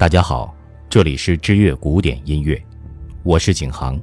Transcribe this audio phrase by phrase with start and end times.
[0.00, 0.56] 大家好，
[0.88, 2.58] 这里是知乐古典音乐，
[3.22, 4.00] 我是景航。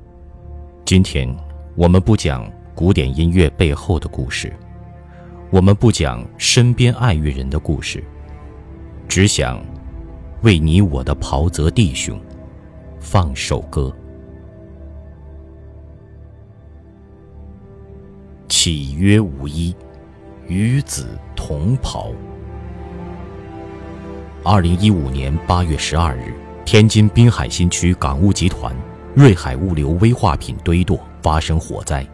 [0.85, 1.27] 今天
[1.75, 4.53] 我们不讲古典音乐背后的故事，
[5.49, 8.03] 我们不讲身边爱乐人的故事，
[9.07, 9.59] 只想
[10.43, 12.21] 为你我的袍泽弟兄
[12.99, 13.91] 放首歌。
[18.47, 19.75] 岂曰无衣，
[20.47, 22.11] 与子同袍。
[24.49, 26.33] 二零一五年八月十二日，
[26.63, 28.73] 天津滨海新区港务集团
[29.13, 32.07] 瑞海物流危化品堆垛发生火灾，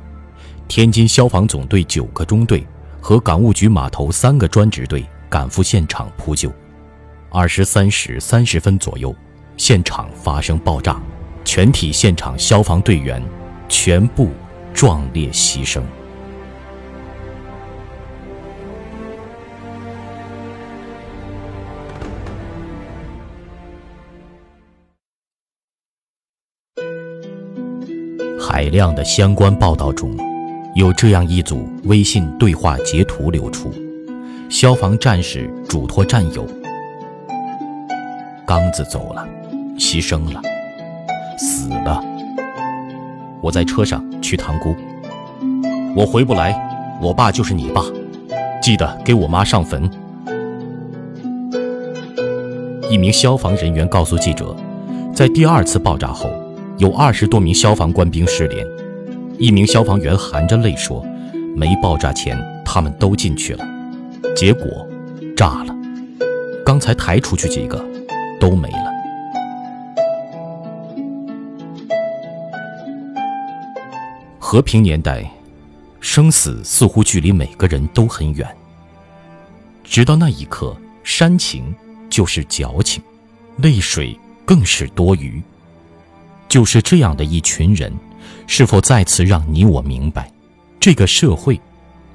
[0.68, 2.66] 天津消防总队九个中队
[3.00, 6.52] 和港务局码头三个专职队赶赴现场扑救。
[7.30, 9.16] 二十三时三十分左右，
[9.56, 11.00] 现场发生爆炸，
[11.46, 13.24] 全体现场消防队员
[13.70, 14.32] 全部
[14.74, 15.84] 壮烈牺牲。
[28.46, 30.12] 海量的相关报道中，
[30.76, 33.72] 有这样一组微信对话截图流出：
[34.50, 36.46] 消防战士嘱托战友，
[38.46, 39.26] 刚子走了，
[39.78, 40.42] 牺牲了，
[41.38, 42.04] 死了。
[43.42, 44.76] 我在车上去塘沽，
[45.96, 46.54] 我回不来，
[47.02, 47.82] 我爸就是你爸，
[48.62, 49.90] 记得给我妈上坟。
[52.90, 54.54] 一名消防人员告诉记者，
[55.16, 56.30] 在第二次爆炸后。
[56.80, 58.66] 有二十多名消防官兵失联，
[59.38, 61.06] 一名消防员含着泪说
[61.56, 63.66] ：“没爆炸前，他们都进去了，
[64.36, 64.88] 结果
[65.38, 65.76] 炸了。
[66.66, 67.84] 刚才抬出去几个，
[68.40, 68.92] 都没了。”
[74.40, 75.24] 和平年代，
[76.00, 78.48] 生死似乎距离每个人都很远。
[79.84, 81.74] 直到那一刻，煽情
[82.10, 83.02] 就是矫情，
[83.58, 85.42] 泪水更是多余。
[86.54, 87.92] 就是这样的一群人，
[88.46, 90.32] 是否再次让你我明白，
[90.80, 91.60] 这个社会，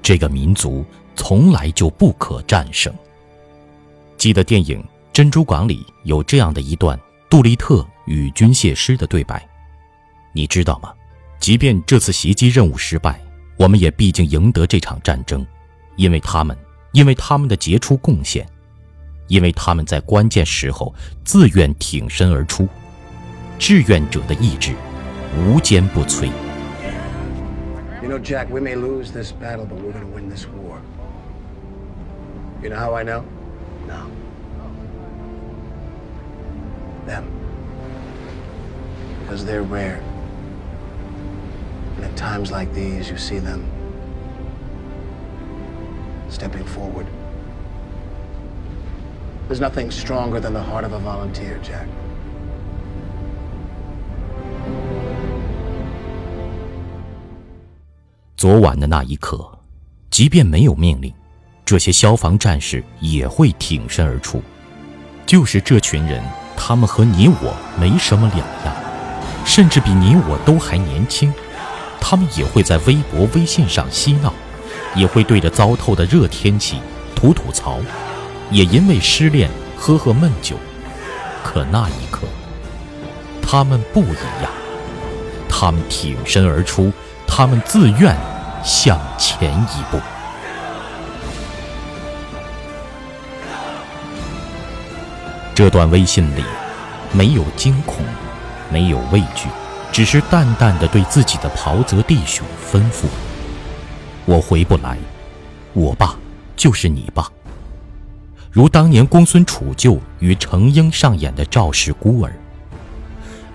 [0.01, 0.85] 这个民族
[1.17, 2.95] 从来就不可战胜？
[4.17, 4.81] 记得电影
[5.13, 6.97] 《珍珠港》里有这样的一段
[7.29, 9.45] 杜立特与军械师的对白，
[10.33, 10.95] 你知道吗？
[11.41, 13.21] 即便这次袭击任务失败，
[13.57, 15.45] 我们也毕竟赢得这场战争，
[15.97, 16.57] 因为他们，
[16.93, 18.49] 因为他们的杰出贡献，
[19.27, 20.95] 因为他们在关键时候
[21.25, 22.69] 自愿挺身而出。
[23.58, 24.74] 志愿者的意志
[25.38, 26.30] 无坚不摧。
[28.02, 30.82] You know, Jack, we may lose this battle, but we're going to win this war.
[32.62, 33.24] You know how I know?
[33.88, 34.10] No.
[37.06, 37.24] Them.
[39.22, 40.02] Because they're rare.
[41.96, 43.66] And at times like these, you see them
[46.30, 47.08] stepping forward.
[49.48, 51.88] There's nothing stronger than the heart of a volunteer, Jack.
[58.39, 59.45] 昨晚的那一刻，
[60.13, 61.13] 即便没有命令，
[61.65, 64.41] 这些消防战士也会挺身而出。
[65.27, 66.23] 就是这群人，
[66.57, 68.77] 他们和你我没什么两样，
[69.45, 71.35] 甚至比你我都还年轻。
[72.01, 74.33] 他们也会在微博、微信上嬉闹，
[74.95, 76.79] 也会对着糟透的热天气
[77.17, 77.81] 吐吐槽，
[78.53, 80.55] 也因为失恋喝喝闷酒。
[81.43, 82.21] 可那一刻，
[83.43, 84.53] 他们不一样，
[85.49, 86.93] 他们挺身而出。
[87.39, 88.17] 他们自愿
[88.65, 90.01] 向前一步。
[95.55, 96.43] 这段微信里
[97.13, 98.05] 没有惊恐，
[98.73, 99.49] 没有畏惧，
[99.93, 103.05] 只是淡淡的对自己的袍泽弟兄吩咐
[104.27, 104.99] ：“我回不来，
[105.75, 106.17] 我爸
[106.57, 107.31] 就是你爸。”
[108.51, 112.33] 如当年公孙杵臼与程婴上演的赵氏孤儿，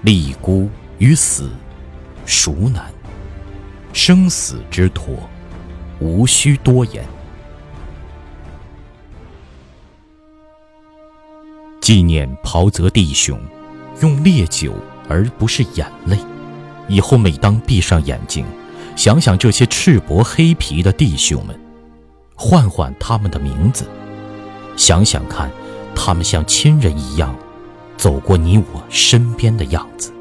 [0.04, 1.52] 立孤与死，
[2.26, 2.93] 孰难？
[3.94, 5.16] 生死之托，
[6.00, 7.06] 无需多言。
[11.80, 13.40] 纪念袍泽弟兄，
[14.02, 14.74] 用烈酒
[15.08, 16.18] 而不是眼泪。
[16.88, 18.46] 以后每当闭上眼睛，
[18.96, 21.58] 想想这些赤膊黑皮的弟兄们，
[22.36, 23.86] 唤唤他们的名字，
[24.76, 25.52] 想想看，
[25.96, 27.36] 他们像亲人一样
[27.96, 30.12] 走过你我身边的样子。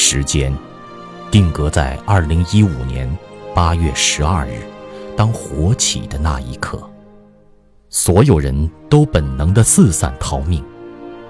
[0.00, 0.56] 时间
[1.28, 3.12] 定格在二零一五年
[3.52, 4.62] 八月十二日，
[5.16, 6.88] 当火起的那一刻，
[7.90, 10.62] 所有人都本能的四散逃命，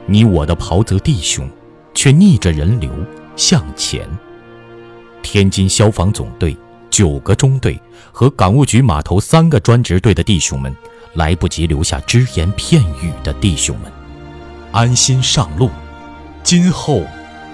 [0.04, 1.48] 你我的袍泽弟兄
[1.94, 2.92] 却逆着人流
[3.36, 4.06] 向前。
[5.22, 6.54] 天津消防总队
[6.90, 7.80] 九个中队
[8.12, 10.76] 和港务局码头三个专职队的弟兄们
[11.14, 13.90] 来不及留下只言片语的弟兄们，
[14.72, 15.70] 安心上路，
[16.42, 17.02] 今后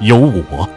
[0.00, 0.68] 有我。